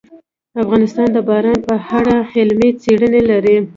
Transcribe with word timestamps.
افغانستان 0.63 1.07
د 1.13 1.17
باران 1.27 1.59
په 1.67 1.75
اړه 1.97 2.15
علمي 2.37 2.69
څېړنې 2.81 3.21
لري. 3.29 3.55